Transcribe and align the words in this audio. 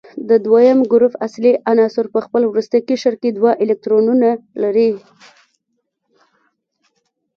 د 0.29 0.31
دویم 0.45 0.79
اصلي 0.81 0.91
ګروپ 0.93 1.13
عناصر 1.71 2.05
په 2.15 2.19
خپل 2.25 2.41
وروستي 2.47 2.79
قشر 2.89 3.13
کې 3.21 3.29
دوه 3.37 3.51
الکترونونه 3.63 4.29
لري. 4.61 4.91